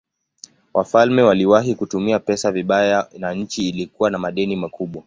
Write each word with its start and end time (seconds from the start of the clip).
Wafalme 0.73 1.21
waliwahi 1.21 1.75
kutumia 1.75 2.19
pesa 2.19 2.51
vibaya 2.51 3.07
na 3.17 3.33
nchi 3.33 3.69
ilikuwa 3.69 4.09
na 4.09 4.17
madeni 4.19 4.55
makubwa. 4.55 4.99